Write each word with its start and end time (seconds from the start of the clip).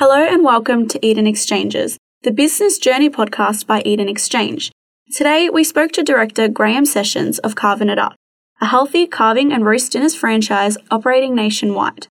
Hello 0.00 0.20
and 0.20 0.42
welcome 0.42 0.88
to 0.88 1.06
Eden 1.06 1.28
Exchanges, 1.28 1.98
the 2.24 2.32
business 2.32 2.78
journey 2.78 3.08
podcast 3.08 3.64
by 3.64 3.80
Eden 3.82 4.08
Exchange. 4.08 4.72
Today 5.14 5.48
we 5.48 5.62
spoke 5.62 5.92
to 5.92 6.02
director 6.02 6.48
Graham 6.48 6.84
Sessions 6.84 7.38
of 7.38 7.54
Carving 7.54 7.88
It 7.88 7.98
Up, 7.98 8.16
a 8.60 8.66
healthy 8.66 9.06
carving 9.06 9.52
and 9.52 9.64
roast 9.64 9.92
dinners 9.92 10.16
franchise 10.16 10.76
operating 10.90 11.36
nationwide. 11.36 12.08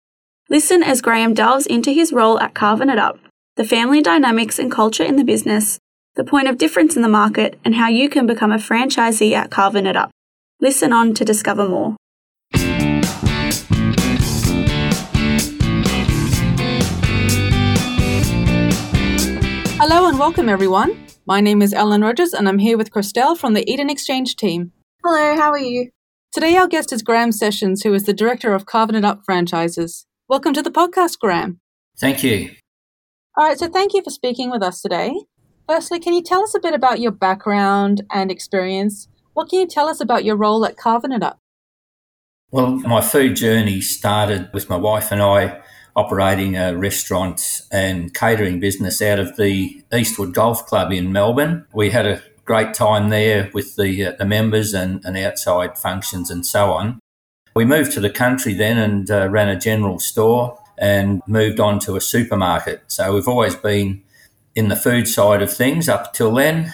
Listen 0.50 0.82
as 0.82 1.02
Graham 1.02 1.34
delves 1.34 1.66
into 1.66 1.92
his 1.92 2.14
role 2.14 2.40
at 2.40 2.54
Carving 2.54 2.90
It 2.90 2.98
Up, 2.98 3.20
the 3.58 3.66
family 3.66 4.02
dynamics 4.02 4.60
and 4.60 4.72
culture 4.72 5.04
in 5.04 5.18
the 5.18 5.26
business, 5.26 5.78
the 6.16 6.24
point 6.24 6.48
of 6.48 6.58
difference 6.58 6.96
in 6.96 7.02
the 7.02 7.10
market, 7.10 7.60
and 7.66 7.76
how 7.76 7.90
you 7.90 8.08
can 8.08 8.26
become 8.26 8.54
a 8.54 8.58
franchisee 8.60 9.34
at 9.34 9.52
Carving 9.52 9.86
It 9.86 9.98
Up. 9.98 10.10
Listen 10.62 10.94
on 10.94 11.14
to 11.16 11.26
discover 11.26 11.68
more. 11.68 11.98
And 20.14 20.20
welcome, 20.20 20.48
everyone. 20.48 21.08
My 21.26 21.42
name 21.42 21.64
is 21.64 21.74
Ellen 21.74 22.02
Rogers, 22.02 22.36
and 22.36 22.48
I'm 22.48 22.60
here 22.60 22.78
with 22.78 22.92
Christelle 22.92 23.36
from 23.36 23.56
the 23.56 23.68
Eden 23.68 23.90
Exchange 23.90 24.36
team. 24.36 24.72
Hello, 25.04 25.36
how 25.36 25.50
are 25.50 25.58
you? 25.58 25.90
Today, 26.32 26.56
our 26.56 26.68
guest 26.68 26.94
is 26.94 27.02
Graham 27.02 27.32
Sessions, 27.32 27.82
who 27.82 27.92
is 27.96 28.04
the 28.04 28.14
director 28.14 28.54
of 28.54 28.68
Carving 28.68 28.96
It 28.96 29.04
Up 29.04 29.26
franchises. 29.26 30.06
Welcome 30.30 30.54
to 30.54 30.62
the 30.62 30.70
podcast, 30.70 31.18
Graham. 31.18 31.62
Thank 32.00 32.24
you. 32.24 32.52
All 33.36 33.48
right, 33.48 33.58
so 33.58 33.68
thank 33.68 33.96
you 33.96 34.04
for 34.04 34.12
speaking 34.12 34.52
with 34.52 34.62
us 34.62 34.84
today. 34.84 35.16
Firstly, 35.68 36.00
can 36.00 36.14
you 36.14 36.22
tell 36.22 36.44
us 36.44 36.54
a 36.54 36.60
bit 36.60 36.76
about 36.76 37.00
your 37.00 37.12
background 37.12 38.04
and 38.12 38.30
experience? 38.30 39.08
What 39.34 39.50
can 39.50 39.62
you 39.62 39.68
tell 39.68 39.88
us 39.88 40.00
about 40.00 40.24
your 40.24 40.36
role 40.36 40.64
at 40.64 40.78
Carving 40.78 41.12
It 41.12 41.24
Up? 41.24 41.40
Well, 42.52 42.76
my 42.76 43.02
food 43.02 43.36
journey 43.36 43.82
started 43.82 44.52
with 44.54 44.70
my 44.70 44.78
wife 44.78 45.12
and 45.12 45.24
I 45.24 45.64
operating 45.96 46.56
a 46.56 46.76
restaurant 46.76 47.62
and 47.72 48.14
catering 48.14 48.60
business 48.60 49.02
out 49.02 49.20
of 49.20 49.36
the 49.38 49.84
Eastwood 49.94 50.34
Golf 50.34 50.66
Club 50.66 50.92
in 50.92 51.12
Melbourne. 51.12 51.66
We 51.74 51.92
had 51.92 52.06
a 52.06 52.22
great 52.46 52.74
time 52.74 53.10
there 53.10 53.50
with 53.54 53.76
the, 53.76 54.08
uh, 54.08 54.12
the 54.18 54.26
members 54.26 54.74
and, 54.74 55.04
and 55.06 55.18
outside 55.18 55.78
functions 55.78 56.30
and 56.30 56.46
so 56.46 56.72
on. 56.72 57.00
We 57.56 57.66
moved 57.66 57.92
to 57.94 58.00
the 58.00 58.10
country 58.10 58.54
then 58.54 58.78
and 58.78 59.10
uh, 59.10 59.30
ran 59.30 59.50
a 59.50 59.60
general 59.60 60.00
store 60.00 60.60
and 60.78 61.22
moved 61.28 61.60
on 61.60 61.80
to 61.82 61.96
a 61.96 62.02
supermarket. 62.02 62.84
So 62.88 63.14
we've 63.14 63.28
always 63.28 63.56
been 63.56 64.02
in 64.56 64.70
the 64.70 64.76
food 64.76 65.08
side 65.08 65.42
of 65.42 65.54
things 65.54 65.88
up 65.88 66.14
till 66.14 66.34
then. 66.34 66.74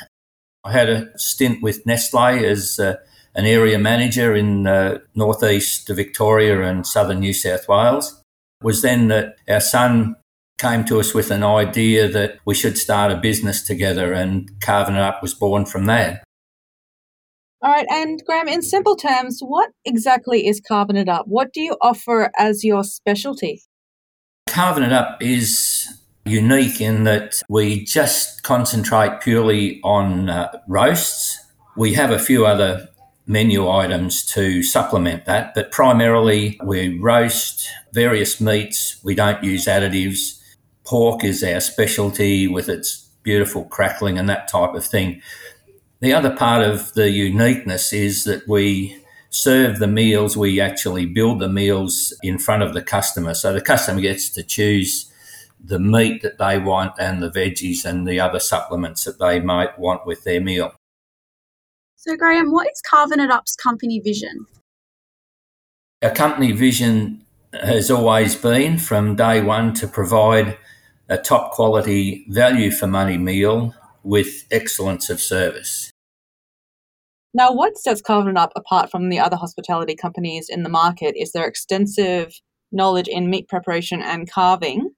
I 0.63 0.71
had 0.71 0.89
a 0.89 1.17
stint 1.17 1.61
with 1.61 1.85
Nestle 1.85 2.45
as 2.45 2.79
uh, 2.79 2.95
an 3.35 3.45
area 3.45 3.77
manager 3.77 4.33
in 4.33 4.65
uh, 4.65 4.99
northeast 5.15 5.89
Victoria 5.89 6.61
and 6.61 6.87
southern 6.87 7.19
New 7.19 7.33
South 7.33 7.67
Wales 7.67 8.18
was 8.61 8.81
then 8.81 9.07
that 9.07 9.35
our 9.47 9.61
son 9.61 10.15
came 10.57 10.83
to 10.85 10.99
us 10.99 11.13
with 11.13 11.31
an 11.31 11.43
idea 11.43 12.07
that 12.07 12.39
we 12.45 12.53
should 12.53 12.77
start 12.77 13.11
a 13.11 13.15
business 13.15 13.61
together, 13.61 14.13
and 14.13 14.49
Carving 14.61 14.95
It 14.95 15.01
Up 15.01 15.21
was 15.21 15.33
born 15.33 15.65
from 15.65 15.85
that. 15.85 16.23
All 17.61 17.71
right, 17.71 17.87
and 17.89 18.21
Graham, 18.25 18.47
in 18.47 18.61
simple 18.61 18.95
terms, 18.95 19.39
what 19.41 19.71
exactly 19.85 20.47
is 20.47 20.61
Carving 20.65 20.95
It 20.95 21.09
Up? 21.09 21.25
What 21.27 21.53
do 21.53 21.61
you 21.61 21.75
offer 21.81 22.31
as 22.37 22.63
your 22.63 22.83
specialty? 22.83 23.63
Carving 24.47 24.83
It 24.83 24.93
Up 24.93 25.21
is 25.21 25.87
unique 26.25 26.79
in 26.79 27.05
that 27.05 27.41
we 27.49 27.83
just 27.83 28.43
concentrate 28.43 29.21
purely 29.21 29.79
on 29.83 30.29
uh, 30.29 30.51
roasts. 30.67 31.39
We 31.75 31.93
have 31.93 32.11
a 32.11 32.19
few 32.19 32.45
other 32.45 32.87
menu 33.29 33.69
items 33.69 34.25
to 34.25 34.63
supplement 34.63 35.25
that, 35.25 35.53
but 35.53 35.71
primarily 35.71 36.59
we 36.63 36.97
roast 36.97 37.69
various 37.93 38.41
meats. 38.41 38.99
We 39.03 39.13
don't 39.13 39.43
use 39.43 39.67
additives. 39.67 40.41
Pork 40.83 41.23
is 41.23 41.43
our 41.43 41.59
specialty 41.59 42.47
with 42.47 42.67
its 42.67 43.07
beautiful 43.21 43.65
crackling 43.65 44.17
and 44.17 44.27
that 44.27 44.47
type 44.47 44.73
of 44.73 44.83
thing. 44.83 45.21
The 45.99 46.11
other 46.11 46.35
part 46.35 46.63
of 46.63 46.93
the 46.95 47.11
uniqueness 47.11 47.93
is 47.93 48.23
that 48.23 48.47
we 48.47 48.97
serve 49.29 49.77
the 49.77 49.87
meals, 49.87 50.35
we 50.35 50.59
actually 50.59 51.05
build 51.05 51.39
the 51.39 51.49
meals 51.49 52.11
in 52.23 52.39
front 52.39 52.63
of 52.63 52.73
the 52.73 52.81
customer. 52.81 53.35
So 53.35 53.53
the 53.53 53.61
customer 53.61 54.01
gets 54.01 54.29
to 54.31 54.41
choose 54.41 55.05
the 55.63 55.77
meat 55.77 56.23
that 56.23 56.39
they 56.39 56.57
want 56.57 56.93
and 56.97 57.21
the 57.21 57.29
veggies 57.29 57.85
and 57.85 58.07
the 58.07 58.19
other 58.19 58.39
supplements 58.39 59.03
that 59.03 59.19
they 59.19 59.39
might 59.39 59.77
want 59.77 60.07
with 60.07 60.23
their 60.23 60.41
meal. 60.41 60.73
So, 62.01 62.15
Graham, 62.15 62.53
what 62.53 62.65
is 62.71 62.81
Carving 62.89 63.19
It 63.19 63.29
Up's 63.29 63.57
company 63.57 63.99
vision? 63.99 64.45
Our 66.01 66.11
company 66.11 66.53
vision 66.53 67.25
has 67.51 67.91
always 67.91 68.37
been 68.37 68.77
from 68.77 69.17
day 69.17 69.41
one 69.41 69.73
to 69.73 69.85
provide 69.85 70.57
a 71.09 71.17
top 71.17 71.51
quality 71.51 72.25
value 72.29 72.71
for 72.71 72.87
money 72.87 73.17
meal 73.17 73.75
with 74.01 74.45
excellence 74.49 75.09
of 75.09 75.19
service. 75.19 75.91
Now, 77.33 77.51
what 77.51 77.77
sets 77.77 78.01
Carving 78.01 78.31
It 78.31 78.37
Up 78.37 78.53
apart 78.55 78.89
from 78.89 79.09
the 79.09 79.19
other 79.19 79.35
hospitality 79.35 79.97
companies 79.97 80.47
in 80.47 80.63
the 80.63 80.69
market 80.69 81.15
is 81.17 81.33
their 81.33 81.45
extensive 81.45 82.31
knowledge 82.71 83.09
in 83.09 83.29
meat 83.29 83.49
preparation 83.49 84.01
and 84.01 84.31
carving. 84.31 84.91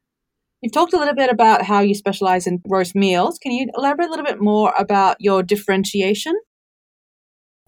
You've 0.62 0.74
talked 0.74 0.94
a 0.94 1.00
little 1.00 1.16
bit 1.16 1.32
about 1.32 1.64
how 1.64 1.80
you 1.80 1.96
specialize 1.96 2.46
in 2.46 2.62
roast 2.68 2.94
meals. 2.94 3.40
Can 3.40 3.54
you 3.54 3.72
elaborate 3.76 4.06
a 4.06 4.12
little 4.12 4.26
bit 4.26 4.40
more 4.40 4.72
about 4.78 5.18
your 5.20 5.42
differentiation? 5.42 6.36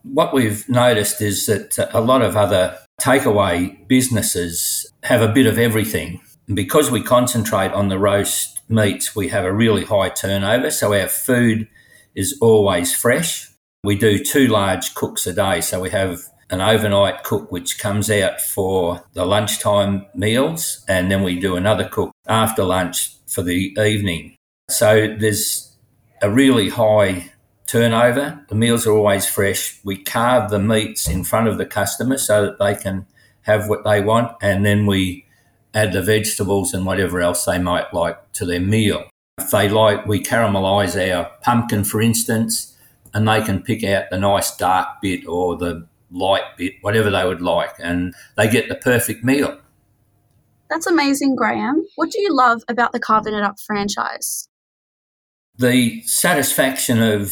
What 0.03 0.33
we've 0.33 0.67
noticed 0.67 1.21
is 1.21 1.45
that 1.45 1.79
uh, 1.79 1.87
a 1.93 2.01
lot 2.01 2.21
of 2.21 2.35
other 2.35 2.77
takeaway 3.01 3.87
businesses 3.87 4.91
have 5.03 5.21
a 5.21 5.31
bit 5.31 5.45
of 5.45 5.57
everything. 5.57 6.21
Because 6.53 6.91
we 6.91 7.01
concentrate 7.01 7.71
on 7.71 7.87
the 7.87 7.97
roast 7.97 8.59
meats, 8.69 9.15
we 9.15 9.29
have 9.29 9.45
a 9.45 9.53
really 9.53 9.85
high 9.85 10.09
turnover. 10.09 10.71
So 10.71 10.93
our 10.93 11.07
food 11.07 11.67
is 12.15 12.37
always 12.41 12.93
fresh. 12.93 13.49
We 13.83 13.95
do 13.95 14.23
two 14.23 14.47
large 14.47 14.93
cooks 14.93 15.25
a 15.25 15.33
day. 15.33 15.61
So 15.61 15.79
we 15.79 15.89
have 15.91 16.21
an 16.49 16.61
overnight 16.61 17.23
cook 17.23 17.51
which 17.51 17.79
comes 17.79 18.11
out 18.11 18.41
for 18.41 19.03
the 19.13 19.25
lunchtime 19.25 20.05
meals, 20.13 20.83
and 20.87 21.09
then 21.09 21.23
we 21.23 21.39
do 21.39 21.55
another 21.55 21.87
cook 21.87 22.11
after 22.27 22.63
lunch 22.63 23.15
for 23.27 23.41
the 23.41 23.75
evening. 23.79 24.35
So 24.69 25.15
there's 25.17 25.75
a 26.21 26.29
really 26.29 26.69
high 26.69 27.31
turnover. 27.67 28.43
The 28.47 28.55
meals 28.55 28.85
are 28.85 28.91
always 28.91 29.25
fresh. 29.25 29.79
We 29.83 29.97
carve 29.97 30.49
the 30.49 30.59
meats 30.59 31.07
in 31.07 31.23
front 31.23 31.47
of 31.47 31.57
the 31.57 31.65
customer 31.65 32.17
so 32.17 32.45
that 32.45 32.59
they 32.59 32.75
can 32.75 33.05
have 33.43 33.67
what 33.67 33.83
they 33.83 34.01
want, 34.01 34.35
and 34.41 34.65
then 34.65 34.85
we 34.85 35.25
add 35.73 35.91
the 35.91 36.01
vegetables 36.01 36.73
and 36.73 36.85
whatever 36.85 37.19
else 37.19 37.45
they 37.45 37.59
might 37.59 37.93
like 37.93 38.31
to 38.33 38.45
their 38.45 38.59
meal. 38.59 39.05
If 39.39 39.51
they 39.51 39.67
like, 39.67 40.05
we 40.05 40.21
caramelise 40.21 40.95
our 40.95 41.31
pumpkin, 41.41 41.83
for 41.83 42.01
instance, 42.01 42.77
and 43.13 43.27
they 43.27 43.41
can 43.41 43.61
pick 43.61 43.83
out 43.83 44.05
the 44.11 44.17
nice 44.17 44.55
dark 44.55 45.01
bit 45.01 45.27
or 45.27 45.57
the 45.57 45.87
light 46.11 46.43
bit, 46.57 46.73
whatever 46.81 47.09
they 47.09 47.25
would 47.25 47.41
like, 47.41 47.73
and 47.79 48.13
they 48.37 48.47
get 48.47 48.69
the 48.69 48.75
perfect 48.75 49.23
meal. 49.23 49.59
That's 50.69 50.87
amazing, 50.87 51.35
Graham. 51.35 51.85
What 51.95 52.11
do 52.11 52.21
you 52.21 52.33
love 52.33 52.63
about 52.67 52.93
the 52.93 52.99
Carving 52.99 53.33
It 53.33 53.43
Up 53.43 53.59
franchise? 53.59 54.47
The 55.57 56.01
satisfaction 56.01 57.01
of 57.01 57.31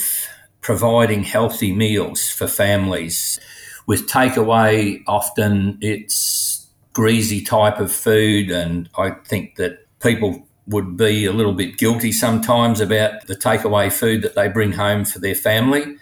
providing 0.61 1.23
healthy 1.23 1.73
meals 1.73 2.29
for 2.29 2.47
families. 2.47 3.39
With 3.87 4.07
takeaway, 4.07 5.01
often 5.07 5.79
it's 5.81 6.67
greasy 6.93 7.41
type 7.41 7.79
of 7.79 7.91
food, 7.91 8.51
and 8.51 8.89
I 8.95 9.11
think 9.25 9.55
that 9.55 9.87
people 9.99 10.47
would 10.67 10.97
be 10.97 11.25
a 11.25 11.33
little 11.33 11.53
bit 11.53 11.77
guilty 11.77 12.11
sometimes 12.11 12.79
about 12.79 13.25
the 13.25 13.35
takeaway 13.35 13.91
food 13.91 14.21
that 14.21 14.35
they 14.35 14.47
bring 14.47 14.73
home 14.73 15.03
for 15.03 15.19
their 15.19 15.35
family. 15.35 15.97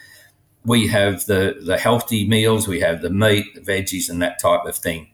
We 0.66 0.88
have 0.88 1.26
the, 1.26 1.58
the 1.66 1.78
healthy 1.78 2.28
meals, 2.28 2.68
we 2.68 2.82
have 2.82 3.02
the 3.02 3.10
meat, 3.10 3.46
the 3.56 3.62
veggies, 3.62 4.10
and 4.10 4.22
that 4.22 4.40
type 4.40 4.66
of 4.66 4.76
thing. 4.76 5.08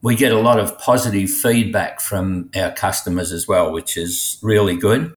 We 0.00 0.16
get 0.16 0.32
a 0.32 0.40
lot 0.40 0.58
of 0.58 0.78
positive 0.78 1.30
feedback 1.30 2.00
from 2.00 2.50
our 2.56 2.72
customers 2.72 3.30
as 3.30 3.46
well, 3.46 3.72
which 3.72 3.96
is 3.96 4.38
really 4.42 4.76
good. 4.76 5.13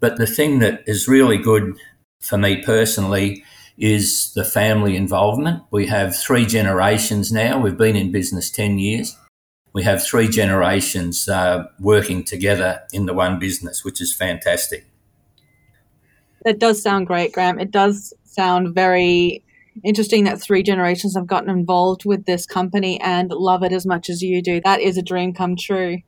But 0.00 0.16
the 0.16 0.26
thing 0.26 0.58
that 0.58 0.82
is 0.86 1.08
really 1.08 1.38
good 1.38 1.76
for 2.20 2.36
me 2.36 2.62
personally 2.62 3.44
is 3.78 4.32
the 4.34 4.44
family 4.44 4.96
involvement. 4.96 5.62
We 5.70 5.86
have 5.86 6.16
three 6.16 6.46
generations 6.46 7.30
now. 7.32 7.58
We've 7.60 7.76
been 7.76 7.96
in 7.96 8.12
business 8.12 8.50
10 8.50 8.78
years. 8.78 9.16
We 9.72 9.82
have 9.82 10.02
three 10.02 10.28
generations 10.28 11.28
uh, 11.28 11.66
working 11.78 12.24
together 12.24 12.82
in 12.92 13.04
the 13.04 13.12
one 13.12 13.38
business, 13.38 13.84
which 13.84 14.00
is 14.00 14.14
fantastic. 14.14 14.86
That 16.44 16.58
does 16.58 16.80
sound 16.80 17.06
great, 17.06 17.32
Graham. 17.32 17.58
It 17.58 17.70
does 17.70 18.14
sound 18.24 18.74
very 18.74 19.44
interesting 19.84 20.24
that 20.24 20.40
three 20.40 20.62
generations 20.62 21.14
have 21.14 21.26
gotten 21.26 21.50
involved 21.50 22.06
with 22.06 22.24
this 22.24 22.46
company 22.46 22.98
and 23.00 23.30
love 23.30 23.62
it 23.62 23.72
as 23.72 23.84
much 23.84 24.08
as 24.08 24.22
you 24.22 24.42
do. 24.42 24.60
That 24.64 24.80
is 24.80 24.96
a 24.96 25.02
dream 25.02 25.34
come 25.34 25.56
true. 25.56 25.98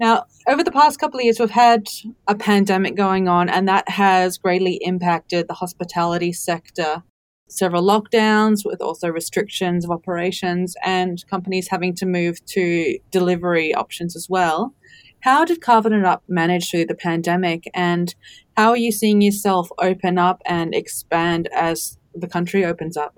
Now, 0.00 0.26
over 0.46 0.62
the 0.62 0.70
past 0.70 1.00
couple 1.00 1.18
of 1.18 1.24
years, 1.24 1.40
we've 1.40 1.50
had 1.50 1.88
a 2.28 2.34
pandemic 2.34 2.94
going 2.94 3.26
on, 3.26 3.48
and 3.48 3.66
that 3.68 3.88
has 3.88 4.38
greatly 4.38 4.74
impacted 4.82 5.48
the 5.48 5.54
hospitality 5.54 6.32
sector. 6.32 7.02
Several 7.48 7.82
lockdowns, 7.82 8.64
with 8.64 8.80
also 8.80 9.08
restrictions 9.08 9.84
of 9.84 9.90
operations, 9.90 10.76
and 10.84 11.26
companies 11.28 11.68
having 11.68 11.94
to 11.96 12.06
move 12.06 12.44
to 12.46 12.98
delivery 13.10 13.74
options 13.74 14.14
as 14.14 14.28
well. 14.28 14.74
How 15.20 15.44
did 15.44 15.60
Carvin 15.60 15.92
It 15.92 16.04
Up 16.04 16.22
manage 16.28 16.70
through 16.70 16.86
the 16.86 16.94
pandemic, 16.94 17.64
and 17.74 18.14
how 18.56 18.70
are 18.70 18.76
you 18.76 18.92
seeing 18.92 19.20
yourself 19.20 19.68
open 19.78 20.16
up 20.16 20.42
and 20.46 20.74
expand 20.74 21.48
as 21.52 21.98
the 22.14 22.28
country 22.28 22.64
opens 22.64 22.96
up? 22.96 23.16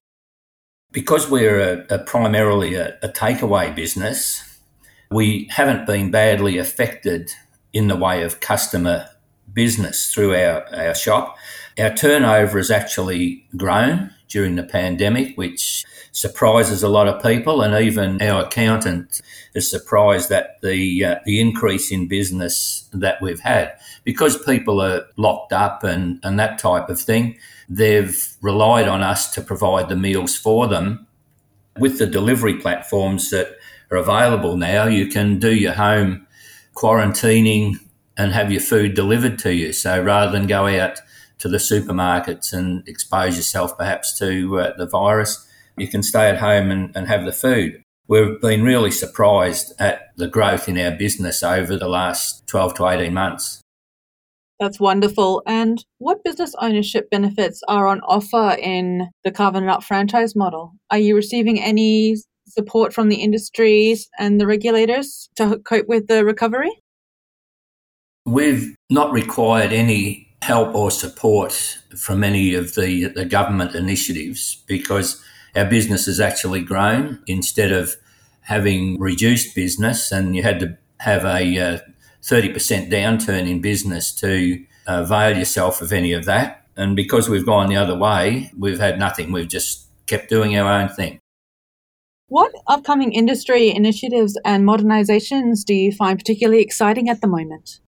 Because 0.93 1.31
we're 1.31 1.61
a, 1.61 1.95
a 1.95 1.99
primarily 1.99 2.75
a, 2.75 2.99
a 3.03 3.09
takeaway 3.09 3.75
business, 3.75 4.50
we 5.11 5.49
haven't 5.51 5.87
been 5.87 6.11
badly 6.11 6.59
affected 6.59 7.33
in 7.73 7.89
the 7.89 7.97
way 7.97 8.23
of 8.23 8.41
customer 8.41 9.09
business 9.53 10.13
through 10.13 10.35
our, 10.35 10.65
our 10.75 10.95
shop. 10.95 11.37
Our 11.79 11.93
turnover 11.95 12.59
has 12.59 12.71
actually 12.71 13.45
grown 13.57 14.13
during 14.29 14.55
the 14.55 14.63
pandemic, 14.63 15.37
which 15.37 15.85
surprises 16.13 16.83
a 16.83 16.89
lot 16.89 17.09
of 17.09 17.23
people, 17.23 17.63
and 17.63 17.75
even 17.85 18.23
our 18.23 18.45
accountant 18.45 19.21
is 19.55 19.69
surprised 19.69 20.31
at 20.31 20.61
the 20.61 21.05
uh, 21.05 21.17
the 21.25 21.41
increase 21.41 21.91
in 21.91 22.07
business 22.07 22.89
that 22.93 23.21
we've 23.21 23.41
had 23.41 23.73
because 24.05 24.43
people 24.45 24.81
are 24.81 25.07
locked 25.17 25.53
up 25.53 25.83
and 25.83 26.21
and 26.23 26.39
that 26.39 26.59
type 26.59 26.89
of 26.89 27.01
thing. 27.01 27.37
They've 27.69 28.37
relied 28.43 28.89
on 28.89 29.03
us 29.03 29.33
to 29.35 29.41
provide 29.41 29.89
the 29.89 29.97
meals 29.97 30.37
for 30.37 30.69
them. 30.69 31.07
With 31.79 31.99
the 31.99 32.07
delivery 32.07 32.57
platforms 32.57 33.31
that 33.31 33.57
are 33.91 33.97
available 33.97 34.57
now, 34.57 34.87
you 34.87 35.07
can 35.07 35.39
do 35.39 35.55
your 35.55 35.73
home 35.73 36.27
quarantining 36.75 37.77
and 38.17 38.33
have 38.33 38.53
your 38.53 38.61
food 38.61 38.95
delivered 38.95 39.39
to 39.41 39.55
you. 39.55 39.73
So 39.73 40.01
rather 40.03 40.31
than 40.31 40.47
go 40.47 40.67
out 40.67 41.01
to 41.39 41.49
the 41.49 41.57
supermarkets 41.57 42.53
and 42.53 42.87
expose 42.87 43.37
yourself 43.37 43.77
perhaps 43.77 44.19
to 44.19 44.61
uh, 44.61 44.77
the 44.77 44.87
virus, 44.87 45.47
you 45.77 45.89
can 45.89 46.03
stay 46.03 46.29
at 46.29 46.39
home 46.39 46.71
and, 46.71 46.95
and 46.95 47.09
have 47.09 47.25
the 47.25 47.33
food. 47.33 47.83
We've 48.07 48.41
been 48.41 48.63
really 48.63 48.91
surprised 48.91 49.73
at 49.79 50.11
the 50.17 50.29
growth 50.29 50.69
in 50.69 50.77
our 50.79 50.91
business 50.91 51.43
over 51.43 51.77
the 51.77 51.89
last 51.89 52.47
12 52.49 52.75
to 52.75 52.89
18 52.89 53.15
months. 53.15 53.63
That's 54.59 54.79
wonderful. 54.79 55.43
And 55.47 55.83
what 55.99 56.23
business 56.23 56.55
ownership 56.61 57.09
benefits 57.09 57.63
are 57.67 57.87
on 57.87 58.01
offer 58.03 58.57
in 58.61 59.09
the 59.25 59.31
Carvin 59.31 59.65
It 59.65 59.71
Up 59.71 59.83
franchise 59.83 60.37
model? 60.37 60.73
Are 60.91 60.99
you 60.99 61.17
receiving 61.17 61.59
any 61.59 62.17
support 62.51 62.93
from 62.93 63.09
the 63.09 63.23
industries 63.23 64.09
and 64.19 64.41
the 64.41 64.47
regulators 64.47 65.29
to 65.37 65.59
cope 65.59 65.89
with 65.89 66.07
the 66.09 66.25
recovery? 66.25 66.71
We've 68.27 68.75
not 68.91 69.13
required 69.13 69.73
any 69.73 70.29
help 70.43 70.75
or 70.75 70.91
support 70.91 71.79
from 71.97 72.25
any 72.25 72.55
of 72.55 72.75
the, 72.75 73.07
the 73.09 73.25
government 73.25 73.75
initiatives 73.75 74.63
because 74.67 75.23
our 75.55 75.65
business 75.65 76.07
has 76.07 76.21
actually 76.21 76.63
grown 76.63 77.23
instead 77.27 77.73
of 77.73 77.97
having 78.43 78.99
reduced 78.99 79.55
business 79.55 80.13
and 80.13 80.35
you 80.35 80.43
had 80.43 80.61
to 80.61 80.79
have 80.99 81.25
a 81.25 81.59
uh, 81.59 81.79
30% 82.23 82.91
downturn 82.91 83.49
in 83.49 83.61
business 83.61 84.13
to 84.13 84.65
avail 84.87 85.37
yourself 85.37 85.81
of 85.81 85.93
any 85.93 86.13
of 86.13 86.25
that. 86.25 86.67
And 86.77 86.97
because 86.97 87.29
we've 87.29 87.47
gone 87.47 87.69
the 87.69 87.77
other 87.77 87.97
way, 87.97 88.51
we've 88.59 88.79
had 88.79 88.99
nothing. 88.99 89.33
We've 89.33 89.49
just 89.49 89.87
kept 90.07 90.29
doing 90.29 90.57
our 90.57 90.71
own 90.71 90.89
thing. 90.89 91.20
What 92.31 92.53
upcoming 92.69 93.13
industry 93.13 93.75
initiatives 93.75 94.39
and 94.45 94.63
modernizations 94.63 95.65
do 95.65 95.75
you 95.75 95.91
find 95.91 96.17
particularly 96.17 96.63
exciting 96.63 97.09
at 97.09 97.21
the 97.21 97.27
moment? 97.27 97.81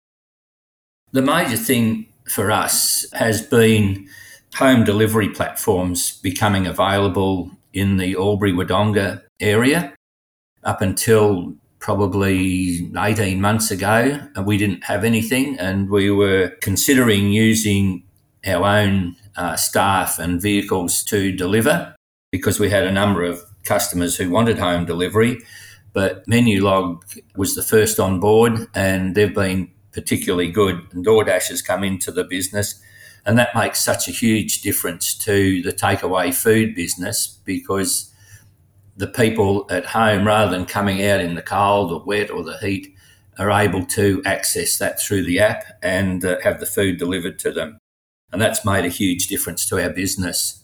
The 1.13 1.21
major 1.21 1.59
thing 1.59 2.07
for 2.27 2.51
us 2.51 3.05
has 3.13 3.43
been 3.43 4.09
home 4.55 4.85
delivery 4.85 5.29
platforms 5.29 6.19
becoming 6.23 6.67
available 6.67 7.51
in 7.75 7.99
the 7.99 8.17
Albury 8.17 8.55
Wodonga 8.55 9.23
area. 9.41 9.93
Up 10.65 10.81
until 10.81 11.55
probably 11.79 12.91
18 12.97 13.43
months 13.43 13.71
ago, 13.71 14.27
we 14.43 14.57
didn't 14.57 14.85
have 14.85 15.05
anything, 15.05 15.59
and 15.59 15.91
we 15.91 16.11
were 16.11 16.55
considering 16.63 17.29
using 17.29 18.05
our 18.47 18.65
own 18.65 19.17
uh, 19.37 19.57
staff 19.57 20.19
and 20.19 20.41
vehicles 20.41 21.05
to 21.05 21.31
deliver 21.31 21.95
because 22.33 22.59
we 22.59 22.71
had 22.71 22.85
a 22.85 22.93
number 22.93 23.23
of 23.23 23.45
customers 23.65 24.17
who 24.17 24.31
wanted 24.31 24.59
home 24.59 24.85
delivery. 24.85 25.39
But 25.93 26.27
Menulog 26.27 27.03
was 27.37 27.55
the 27.55 27.62
first 27.62 27.99
on 27.99 28.21
board, 28.21 28.69
and 28.75 29.15
they've 29.15 29.35
been 29.35 29.71
particularly 29.93 30.51
good. 30.51 30.87
And 30.93 31.05
DoorDash 31.05 31.49
has 31.49 31.62
come 31.62 31.83
into 31.83 32.12
the 32.12 32.25
business. 32.25 32.81
And 33.27 33.39
that 33.39 33.55
makes 33.55 33.81
such 33.81 34.09
a 34.09 34.12
huge 34.12 34.62
difference 34.62 35.15
to 35.19 35.62
the 35.62 35.73
takeaway 35.73 36.33
food 36.33 36.75
business 36.75 37.39
because 37.45 38.12
the 38.97 39.07
people 39.07 39.67
at 39.71 39.87
home, 39.87 40.27
rather 40.27 40.51
than 40.51 40.65
coming 40.67 41.05
out 41.05 41.21
in 41.21 41.35
the 41.35 41.43
cold 41.43 41.93
or 41.93 42.03
wet 42.05 42.31
or 42.31 42.43
the 42.43 42.59
heat, 42.59 42.95
are 43.39 43.51
able 43.51 43.85
to 43.87 44.23
access 44.25 44.79
that 44.79 45.01
through 45.01 45.25
the 45.25 45.41
app 45.41 45.65
and 45.83 46.25
uh, 46.25 46.39
have 46.43 46.61
the 46.61 46.67
food 46.67 46.99
delivered 46.99 47.39
to 47.39 47.51
them. 47.51 47.79
And 48.33 48.41
that's 48.41 48.65
made 48.65 48.85
a 48.85 48.91
huge 48.91 49.27
difference 49.29 49.67
to 49.67 49.83
our 49.83 49.91
business. 49.91 50.60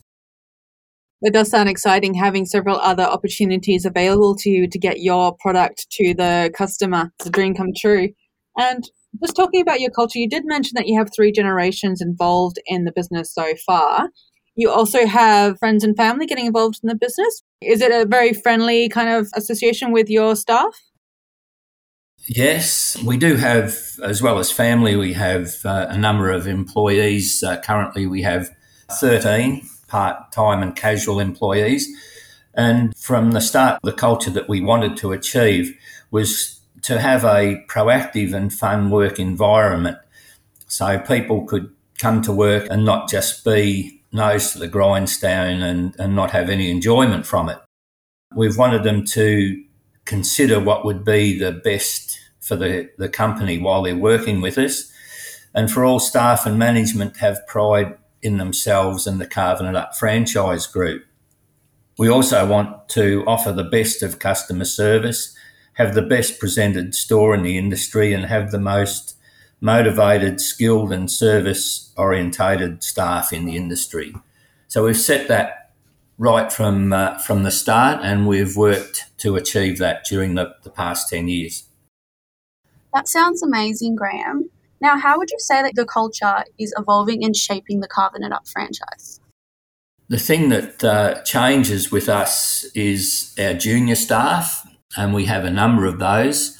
It 1.23 1.33
does 1.33 1.51
sound 1.51 1.69
exciting 1.69 2.15
having 2.15 2.45
several 2.45 2.77
other 2.77 3.03
opportunities 3.03 3.87
available 3.87 4.37
to 4.37 4.51
you 4.51 4.69
to 4.69 4.79
get 4.79 5.01
your 5.01 5.35
product 5.41 5.87
to 5.93 6.15
the 6.15 6.53
customer. 6.57 7.13
It's 7.19 7.29
a 7.29 7.31
dream 7.31 7.55
come 7.55 7.73
true. 7.77 8.11
And 8.59 8.85
just 9.23 9.35
talking 9.35 9.63
about 9.63 9.81
your 9.81 9.91
culture, 9.91 10.19
you 10.19 10.29
did 10.29 10.45
mention 10.45 10.73
that 10.75 10.87
you 10.87 10.99
have 10.99 11.09
three 11.15 11.33
generations 11.33 12.03
involved 12.03 12.59
in 12.67 12.85
the 12.85 12.93
business 12.93 13.33
so 13.33 13.55
far. 13.65 14.11
You 14.57 14.71
also 14.71 15.07
have 15.07 15.59
friends 15.59 15.85
and 15.85 15.97
family 15.97 16.27
getting 16.27 16.47
involved 16.47 16.81
in 16.83 16.89
the 16.89 16.95
business. 16.95 17.43
Is 17.61 17.81
it 17.81 17.93
a 17.93 18.07
very 18.07 18.33
friendly 18.33 18.89
kind 18.89 19.09
of 19.09 19.29
association 19.35 19.93
with 19.93 20.11
your 20.11 20.37
staff? 20.37 20.75
Yes, 22.29 23.01
we 23.05 23.17
do 23.17 23.37
have, 23.37 23.79
as 24.03 24.21
well 24.21 24.39
as 24.39 24.51
family, 24.51 24.97
we 24.97 25.13
have 25.13 25.55
uh, 25.65 25.87
a 25.89 25.97
number 25.97 26.31
of 26.31 26.47
employees. 26.47 27.43
Uh, 27.43 27.61
currently, 27.61 28.07
we 28.07 28.23
have 28.23 28.51
13 28.91 29.63
part 29.87 30.33
time 30.33 30.63
and 30.63 30.75
casual 30.75 31.21
employees. 31.21 31.89
And 32.55 32.97
from 32.97 33.33
the 33.33 33.41
start, 33.41 33.81
the 33.83 33.93
culture 33.93 34.31
that 34.31 34.49
we 34.49 34.61
wanted 34.61 34.97
to 34.99 35.13
achieve 35.13 35.77
was 36.11 36.61
to 36.83 37.01
have 37.01 37.25
a 37.25 37.65
proactive 37.69 38.33
and 38.35 38.53
fun 38.53 38.91
work 38.91 39.19
environment 39.19 39.99
so 40.69 40.99
people 40.99 41.45
could 41.45 41.71
come 41.99 42.23
to 42.23 42.33
work 42.33 42.67
and 42.71 42.85
not 42.85 43.09
just 43.09 43.45
be 43.45 44.03
nose 44.13 44.53
to 44.53 44.59
the 44.59 44.69
grindstone 44.69 45.63
and, 45.63 45.95
and 45.99 46.15
not 46.15 46.31
have 46.31 46.49
any 46.49 46.71
enjoyment 46.71 47.27
from 47.27 47.49
it. 47.49 47.59
We've 48.35 48.57
wanted 48.57 48.83
them 48.83 49.05
to 49.07 49.63
consider 50.05 50.61
what 50.61 50.85
would 50.85 51.05
be 51.05 51.39
the 51.39 51.53
best 51.53 52.19
for 52.41 52.57
the, 52.57 52.89
the 52.99 53.09
company 53.09 53.59
while 53.59 53.83
they're 53.83 53.97
working 53.97 54.41
with 54.41 54.57
us, 54.57 54.91
and 55.55 55.71
for 55.71 55.85
all 55.85 55.99
staff 55.99 56.47
and 56.47 56.59
management 56.59 57.15
to 57.15 57.21
have 57.21 57.47
pride 57.47 57.97
in 58.27 58.37
themselves 58.37 59.07
and 59.07 59.21
the 59.21 59.27
Carvin 59.27 59.67
It 59.67 59.77
Up 59.77 59.97
franchise 59.97 60.67
group. 60.67 61.05
We 61.97 62.09
also 62.09 62.47
want 62.47 62.91
to 62.91 63.25
offer 63.27 63.53
the 63.53 63.65
best 63.65 64.03
of 64.03 64.19
customer 64.19 64.67
service 64.67 65.35
have 65.77 65.95
the 65.95 66.03
best 66.03 66.41
presented 66.41 66.95
store 66.95 67.35
in 67.35 67.43
the 67.43 67.59
industry 67.59 68.13
and 68.13 68.25
have 68.25 68.51
the 68.51 68.59
most 68.59 69.15
motivated, 69.61 70.41
skilled, 70.41 70.91
and 70.91 71.11
service 71.11 71.93
orientated 71.97 72.83
staff 72.83 73.33
in 73.33 73.45
the 73.45 73.57
industry. 73.57 74.15
So 74.69 74.85
we've 74.85 74.97
set 74.97 75.29
that 75.29 75.73
right 76.19 76.51
from 76.51 76.95
uh, 76.95 77.19
from 77.19 77.43
the 77.43 77.51
start, 77.51 78.01
and 78.03 78.27
we've 78.27 78.57
worked 78.57 79.05
to 79.19 79.37
achieve 79.37 79.79
that 79.79 80.05
during 80.05 80.35
the, 80.35 80.55
the 80.63 80.71
past 80.71 81.11
ten 81.11 81.29
years. 81.29 81.65
That 82.95 83.07
sounds 83.07 83.43
amazing, 83.43 83.97
Graham. 83.97 84.49
Now, 84.81 84.99
how 84.99 85.19
would 85.19 85.31
you 85.31 85.39
say 85.39 85.63
that 85.63 85.75
the 85.75 85.87
culture 85.87 86.45
is 86.59 86.75
evolving 86.77 87.25
and 87.25 87.35
shaping 87.35 87.81
the 87.81 87.89
Carvin 87.89 88.23
It 88.23 88.33
Up 88.33 88.47
franchise? 88.47 89.21
The 90.09 90.19
thing 90.19 90.51
that 90.51 90.85
uh, 90.85 91.23
changes 91.23 91.91
with 91.91 92.09
us 92.09 92.65
is 92.75 93.35
our 93.39 93.55
junior 93.55 93.97
staff 93.97 94.67
and 94.97 95.15
we 95.15 95.27
have 95.27 95.45
a 95.45 95.51
number 95.51 95.87
of 95.87 95.99
those. 95.99 96.59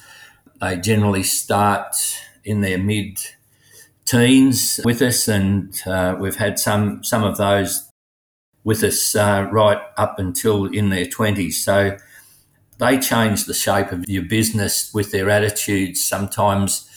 They 0.61 0.77
generally 0.77 1.23
start 1.23 1.95
in 2.43 2.61
their 2.61 2.77
mid 2.77 3.19
teens 4.05 4.79
with 4.83 5.01
us, 5.01 5.27
and 5.27 5.79
uh, 5.85 6.15
we've 6.19 6.37
had 6.37 6.59
some 6.59 7.03
some 7.03 7.23
of 7.23 7.37
those 7.37 7.89
with 8.63 8.83
us 8.83 9.15
uh, 9.15 9.47
right 9.51 9.79
up 9.97 10.19
until 10.19 10.65
in 10.65 10.89
their 10.89 11.05
twenties. 11.05 11.63
So 11.63 11.97
they 12.79 12.99
change 12.99 13.45
the 13.45 13.53
shape 13.53 13.91
of 13.91 14.07
your 14.07 14.23
business 14.23 14.93
with 14.93 15.11
their 15.11 15.29
attitudes. 15.29 16.03
Sometimes 16.03 16.89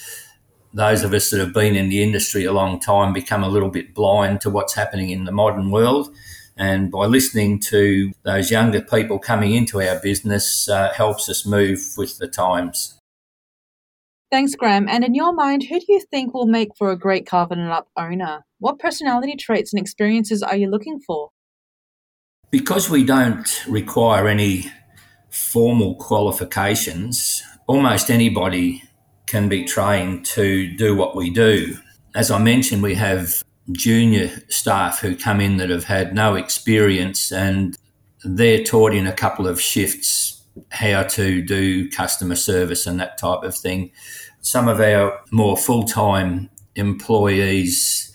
those 0.73 1.03
of 1.03 1.13
us 1.13 1.31
that 1.31 1.41
have 1.41 1.53
been 1.53 1.75
in 1.75 1.89
the 1.89 2.03
industry 2.03 2.45
a 2.45 2.53
long 2.53 2.79
time 2.79 3.13
become 3.13 3.43
a 3.43 3.49
little 3.49 3.71
bit 3.71 3.95
blind 3.95 4.41
to 4.41 4.51
what's 4.51 4.75
happening 4.75 5.11
in 5.11 5.25
the 5.25 5.33
modern 5.33 5.71
world 5.71 6.15
and 6.61 6.91
by 6.91 7.07
listening 7.07 7.59
to 7.59 8.13
those 8.23 8.51
younger 8.51 8.83
people 8.83 9.19
coming 9.19 9.55
into 9.55 9.81
our 9.81 9.99
business 9.99 10.69
uh, 10.69 10.93
helps 10.93 11.27
us 11.31 11.47
move 11.47 11.81
with 11.97 12.19
the 12.19 12.29
times. 12.29 12.99
Thanks, 14.31 14.55
Graham. 14.55 14.87
And 14.87 15.03
in 15.03 15.15
your 15.15 15.33
mind, 15.33 15.65
who 15.65 15.81
do 15.81 15.87
you 15.89 16.01
think 16.11 16.35
will 16.35 16.47
make 16.47 16.77
for 16.77 16.91
a 16.93 16.99
great 16.99 17.27
Carvin 17.27 17.61
It 17.61 17.71
Up 17.71 17.89
owner? 17.97 18.45
What 18.59 18.79
personality 18.79 19.37
traits 19.37 19.73
and 19.73 19.81
experiences 19.81 20.43
are 20.43 20.55
you 20.55 20.69
looking 20.69 21.01
for? 21.01 21.31
Because 22.51 22.91
we 22.91 23.05
don't 23.05 23.65
require 23.67 24.29
any 24.29 24.71
formal 25.31 25.95
qualifications, 25.95 27.43
almost 27.67 28.11
anybody 28.11 28.83
can 29.31 29.49
be 29.49 29.65
trained 29.65 30.27
to 30.27 30.67
do 30.77 30.97
what 30.97 31.15
we 31.15 31.31
do. 31.31 31.77
As 32.15 32.31
I 32.31 32.39
mentioned, 32.39 32.83
we 32.83 32.97
have 32.97 33.43
junior 33.71 34.29
staff 34.49 34.99
who 34.99 35.15
come 35.15 35.41
in 35.41 35.59
that 35.59 35.71
have 35.71 35.85
had 35.85 36.13
no 36.13 36.35
experience 36.35 37.31
and 37.31 37.79
they're 38.25 38.65
taught 38.65 38.93
in 38.93 39.07
a 39.07 39.13
couple 39.13 39.47
of 39.47 39.61
shifts 39.61 40.43
how 40.71 41.05
to 41.05 41.41
do 41.43 41.89
customer 41.91 42.35
service 42.35 42.87
and 42.87 42.99
that 42.99 43.19
type 43.19 43.45
of 43.45 43.57
thing. 43.57 43.93
Some 44.41 44.67
of 44.67 44.81
our 44.81 45.21
more 45.31 45.57
full 45.57 45.85
time 45.85 46.51
employees 46.75 48.13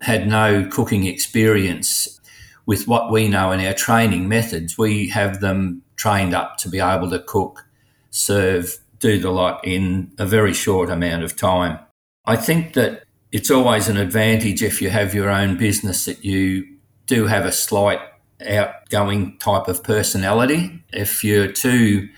had 0.00 0.26
no 0.26 0.68
cooking 0.70 1.06
experience. 1.06 2.20
With 2.66 2.86
what 2.86 3.10
we 3.10 3.28
know 3.28 3.52
in 3.52 3.60
our 3.60 3.72
training 3.72 4.28
methods, 4.28 4.76
we 4.76 5.08
have 5.08 5.40
them 5.40 5.82
trained 5.96 6.34
up 6.34 6.58
to 6.58 6.68
be 6.68 6.80
able 6.80 7.08
to 7.10 7.20
cook, 7.20 7.64
serve, 8.10 8.78
do 9.00 9.18
the 9.18 9.30
lot 9.30 9.60
in 9.64 10.12
a 10.18 10.26
very 10.26 10.52
short 10.52 10.90
amount 10.90 11.22
of 11.22 11.36
time. 11.36 11.78
I 12.24 12.36
think 12.36 12.74
that 12.74 13.04
it's 13.32 13.50
always 13.50 13.88
an 13.88 13.96
advantage 13.96 14.62
if 14.62 14.80
you 14.80 14.90
have 14.90 15.14
your 15.14 15.30
own 15.30 15.56
business 15.56 16.04
that 16.06 16.24
you 16.24 16.66
do 17.06 17.26
have 17.26 17.44
a 17.44 17.52
slight 17.52 18.00
outgoing 18.46 19.38
type 19.38 19.68
of 19.68 19.82
personality. 19.82 20.82
If 20.92 21.24
you're 21.24 21.50
too 21.50 22.08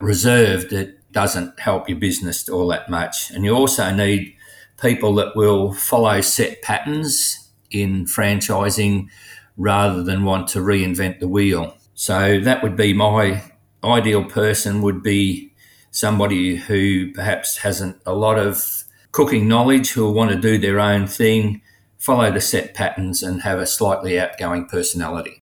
reserved, 0.00 0.72
it 0.72 1.00
doesn't 1.12 1.58
help 1.60 1.88
your 1.88 1.98
business 1.98 2.48
all 2.48 2.68
that 2.68 2.90
much. 2.90 3.30
And 3.30 3.44
you 3.44 3.54
also 3.54 3.90
need 3.90 4.34
people 4.80 5.14
that 5.14 5.36
will 5.36 5.72
follow 5.72 6.20
set 6.20 6.62
patterns 6.62 7.50
in 7.70 8.04
franchising 8.04 9.08
rather 9.56 10.02
than 10.02 10.24
want 10.24 10.48
to 10.48 10.58
reinvent 10.58 11.20
the 11.20 11.28
wheel. 11.28 11.76
So 11.94 12.40
that 12.40 12.62
would 12.62 12.76
be 12.76 12.92
my 12.92 13.42
ideal 13.82 14.24
person 14.24 14.82
would 14.82 15.02
be 15.02 15.52
somebody 15.94 16.56
who 16.56 17.12
perhaps 17.12 17.58
hasn't 17.58 17.96
a 18.04 18.12
lot 18.12 18.36
of 18.36 18.82
cooking 19.12 19.46
knowledge 19.46 19.92
who 19.92 20.02
will 20.02 20.12
want 20.12 20.28
to 20.32 20.36
do 20.36 20.58
their 20.58 20.80
own 20.80 21.06
thing, 21.06 21.62
follow 21.98 22.32
the 22.32 22.40
set 22.40 22.74
patterns, 22.74 23.22
and 23.22 23.42
have 23.42 23.60
a 23.60 23.66
slightly 23.66 24.18
outgoing 24.18 24.66
personality. 24.66 25.40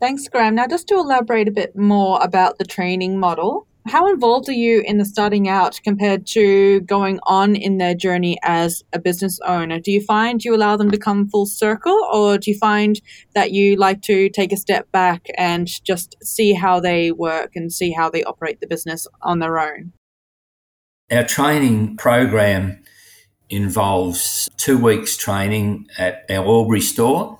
Thanks, 0.00 0.26
Graham. 0.28 0.54
Now, 0.54 0.66
just 0.66 0.88
to 0.88 0.94
elaborate 0.94 1.46
a 1.46 1.52
bit 1.52 1.76
more 1.76 2.20
about 2.22 2.56
the 2.56 2.64
training 2.64 3.20
model, 3.20 3.66
how 3.86 4.08
involved 4.08 4.48
are 4.48 4.52
you 4.52 4.82
in 4.84 4.98
the 4.98 5.04
starting 5.04 5.48
out 5.48 5.80
compared 5.82 6.26
to 6.28 6.80
going 6.82 7.18
on 7.24 7.56
in 7.56 7.78
their 7.78 7.94
journey 7.94 8.38
as 8.42 8.82
a 8.92 8.98
business 8.98 9.40
owner? 9.44 9.80
Do 9.80 9.90
you 9.90 10.00
find 10.00 10.44
you 10.44 10.54
allow 10.54 10.76
them 10.76 10.90
to 10.90 10.98
come 10.98 11.28
full 11.28 11.46
circle, 11.46 11.98
or 12.12 12.38
do 12.38 12.50
you 12.50 12.58
find 12.58 13.00
that 13.34 13.50
you 13.50 13.76
like 13.76 14.02
to 14.02 14.28
take 14.28 14.52
a 14.52 14.56
step 14.56 14.90
back 14.92 15.26
and 15.36 15.68
just 15.84 16.16
see 16.22 16.52
how 16.52 16.78
they 16.78 17.10
work 17.10 17.56
and 17.56 17.72
see 17.72 17.90
how 17.90 18.08
they 18.08 18.22
operate 18.22 18.60
the 18.60 18.68
business 18.68 19.06
on 19.20 19.40
their 19.40 19.58
own? 19.58 19.92
Our 21.10 21.24
training 21.24 21.96
program 21.96 22.82
involves 23.50 24.48
two 24.56 24.78
weeks 24.78 25.16
training 25.16 25.86
at 25.98 26.24
our 26.30 26.44
Albury 26.44 26.80
store. 26.80 27.38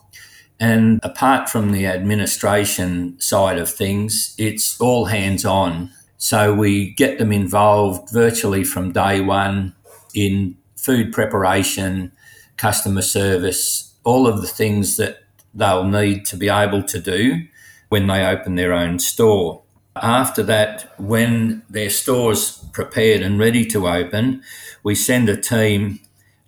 And 0.60 1.00
apart 1.02 1.48
from 1.48 1.72
the 1.72 1.86
administration 1.86 3.18
side 3.18 3.58
of 3.58 3.72
things, 3.72 4.34
it's 4.38 4.80
all 4.80 5.06
hands 5.06 5.44
on. 5.44 5.90
So 6.22 6.54
we 6.54 6.90
get 6.90 7.18
them 7.18 7.32
involved 7.32 8.12
virtually 8.12 8.62
from 8.62 8.92
day 8.92 9.20
one 9.20 9.74
in 10.14 10.56
food 10.76 11.12
preparation, 11.12 12.12
customer 12.56 13.02
service, 13.02 13.92
all 14.04 14.28
of 14.28 14.40
the 14.40 14.46
things 14.46 14.96
that 14.98 15.24
they'll 15.52 15.82
need 15.82 16.24
to 16.26 16.36
be 16.36 16.48
able 16.48 16.84
to 16.84 17.00
do 17.00 17.42
when 17.88 18.06
they 18.06 18.24
open 18.24 18.54
their 18.54 18.72
own 18.72 19.00
store. 19.00 19.62
After 19.96 20.44
that, 20.44 20.94
when 20.96 21.64
their 21.68 21.90
store's 21.90 22.58
prepared 22.72 23.20
and 23.20 23.36
ready 23.36 23.64
to 23.66 23.88
open, 23.88 24.44
we 24.84 24.94
send 24.94 25.28
a 25.28 25.36
team 25.36 25.98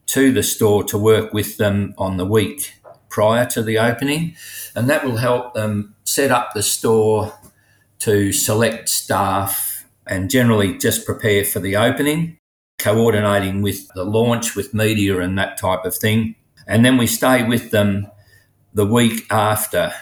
to 0.07 0.31
the 0.31 0.45
store 0.45 0.85
to 0.85 0.97
work 0.97 1.33
with 1.33 1.57
them 1.57 1.95
on 1.99 2.17
the 2.17 2.25
week 2.25 2.75
prior 3.09 3.45
to 3.47 3.61
the 3.61 3.79
opening, 3.79 4.37
and 4.77 4.89
that 4.89 5.05
will 5.05 5.17
help 5.17 5.55
them 5.55 5.97
set 6.05 6.31
up 6.31 6.55
the 6.55 6.63
store 6.63 7.33
to 8.01 8.33
select 8.33 8.89
staff 8.89 9.87
and 10.07 10.31
generally 10.31 10.77
just 10.77 11.07
prepare 11.07 11.45
for 11.45 11.61
the 11.61 11.77
opening, 11.77 12.37
coordinating 12.79 13.63
with 13.63 13.89
the 13.95 14.05
launch 14.05 14.55
with 14.55 14.75
media 14.75 15.21
and 15.21 15.39
that 15.39 15.59
type 15.59 15.85
of 15.85 15.97
thing. 15.97 16.35
And 16.67 16.85
then 16.85 16.97
we 16.97 17.07
stay 17.07 17.47
with 17.47 17.71
them 17.71 18.07
the 18.73 18.87
week 18.87 19.31
after 19.31 19.95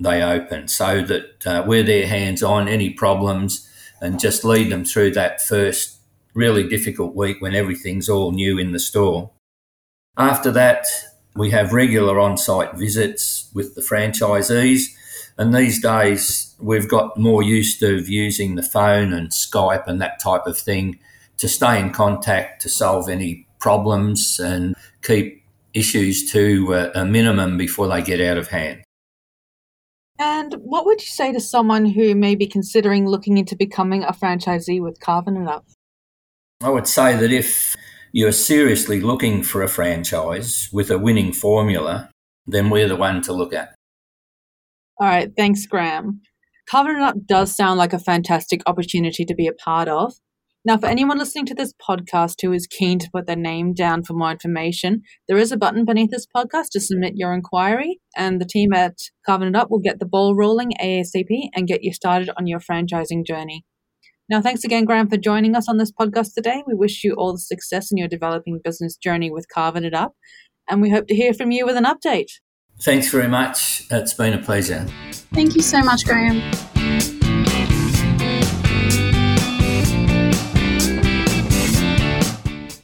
they 0.00 0.22
open 0.22 0.68
so 0.68 1.02
that 1.02 1.46
uh, 1.46 1.64
we're 1.66 1.82
their 1.82 2.06
hands 2.06 2.42
on 2.42 2.68
any 2.68 2.90
problems 2.90 3.68
and 4.00 4.20
just 4.20 4.44
lead 4.44 4.70
them 4.70 4.84
through 4.84 5.12
that 5.12 5.40
first 5.40 5.98
really 6.34 6.68
difficult 6.68 7.16
week 7.16 7.40
when 7.40 7.54
everything's 7.54 8.08
all 8.08 8.30
new 8.30 8.58
in 8.58 8.72
the 8.72 8.78
store. 8.78 9.30
After 10.16 10.50
that, 10.52 10.86
we 11.34 11.50
have 11.50 11.72
regular 11.72 12.18
on 12.20 12.36
site 12.36 12.74
visits 12.74 13.50
with 13.54 13.74
the 13.74 13.80
franchisees. 13.80 14.94
And 15.38 15.54
these 15.54 15.80
days, 15.80 16.54
we've 16.58 16.88
got 16.88 17.16
more 17.16 17.42
used 17.42 17.78
to 17.80 17.98
using 17.98 18.56
the 18.56 18.62
phone 18.62 19.12
and 19.12 19.30
Skype 19.30 19.86
and 19.86 20.00
that 20.00 20.20
type 20.20 20.46
of 20.46 20.58
thing 20.58 20.98
to 21.36 21.48
stay 21.48 21.78
in 21.78 21.92
contact, 21.92 22.60
to 22.62 22.68
solve 22.68 23.08
any 23.08 23.46
problems 23.60 24.40
and 24.40 24.74
keep 25.02 25.44
issues 25.74 26.30
to 26.32 26.90
a 26.94 27.04
minimum 27.04 27.56
before 27.56 27.86
they 27.86 28.02
get 28.02 28.20
out 28.20 28.36
of 28.36 28.48
hand. 28.48 28.82
And 30.18 30.54
what 30.54 30.84
would 30.86 31.00
you 31.00 31.06
say 31.06 31.32
to 31.32 31.40
someone 31.40 31.86
who 31.86 32.16
may 32.16 32.34
be 32.34 32.48
considering 32.48 33.06
looking 33.06 33.38
into 33.38 33.54
becoming 33.54 34.02
a 34.02 34.12
franchisee 34.12 34.82
with 34.82 34.98
Carving 34.98 35.36
It 35.36 35.46
Up? 35.46 35.64
I 36.60 36.70
would 36.70 36.88
say 36.88 37.16
that 37.16 37.30
if 37.30 37.76
you're 38.10 38.32
seriously 38.32 39.00
looking 39.00 39.44
for 39.44 39.62
a 39.62 39.68
franchise 39.68 40.68
with 40.72 40.90
a 40.90 40.98
winning 40.98 41.32
formula, 41.32 42.10
then 42.48 42.70
we're 42.70 42.88
the 42.88 42.96
one 42.96 43.22
to 43.22 43.32
look 43.32 43.52
at. 43.52 43.74
All 45.00 45.06
right, 45.06 45.30
thanks, 45.36 45.64
Graham. 45.64 46.22
It 46.74 47.00
Up 47.00 47.14
does 47.24 47.54
sound 47.54 47.78
like 47.78 47.92
a 47.92 48.00
fantastic 48.00 48.62
opportunity 48.66 49.24
to 49.24 49.34
be 49.34 49.46
a 49.46 49.52
part 49.52 49.88
of. 49.88 50.12
Now, 50.64 50.76
for 50.76 50.86
anyone 50.86 51.18
listening 51.18 51.46
to 51.46 51.54
this 51.54 51.72
podcast 51.72 52.42
who 52.42 52.52
is 52.52 52.66
keen 52.66 52.98
to 52.98 53.10
put 53.14 53.26
their 53.26 53.36
name 53.36 53.74
down 53.74 54.02
for 54.02 54.14
more 54.14 54.32
information, 54.32 55.02
there 55.28 55.38
is 55.38 55.52
a 55.52 55.56
button 55.56 55.84
beneath 55.84 56.10
this 56.10 56.26
podcast 56.26 56.70
to 56.72 56.80
submit 56.80 57.12
your 57.14 57.32
inquiry, 57.32 58.00
and 58.16 58.40
the 58.40 58.44
team 58.44 58.72
at 58.72 58.96
Carving 59.24 59.48
It 59.48 59.56
Up 59.56 59.70
will 59.70 59.78
get 59.78 60.00
the 60.00 60.04
ball 60.04 60.34
rolling 60.34 60.72
ASAP 60.82 61.48
and 61.54 61.68
get 61.68 61.84
you 61.84 61.92
started 61.92 62.28
on 62.36 62.48
your 62.48 62.58
franchising 62.58 63.24
journey. 63.24 63.64
Now, 64.28 64.42
thanks 64.42 64.64
again, 64.64 64.84
Graham, 64.84 65.08
for 65.08 65.16
joining 65.16 65.54
us 65.54 65.68
on 65.68 65.78
this 65.78 65.92
podcast 65.92 66.34
today. 66.34 66.64
We 66.66 66.74
wish 66.74 67.04
you 67.04 67.14
all 67.14 67.32
the 67.32 67.38
success 67.38 67.92
in 67.92 67.98
your 67.98 68.08
developing 68.08 68.60
business 68.62 68.96
journey 68.96 69.30
with 69.30 69.46
Carving 69.48 69.84
It 69.84 69.94
Up, 69.94 70.14
and 70.68 70.82
we 70.82 70.90
hope 70.90 71.06
to 71.06 71.14
hear 71.14 71.32
from 71.32 71.52
you 71.52 71.64
with 71.64 71.76
an 71.76 71.84
update. 71.84 72.32
Thanks 72.80 73.10
very 73.10 73.28
much. 73.28 73.86
It's 73.90 74.14
been 74.14 74.34
a 74.34 74.38
pleasure. 74.38 74.86
Thank 75.32 75.56
you 75.56 75.62
so 75.62 75.80
much, 75.80 76.04
Graham. 76.04 76.36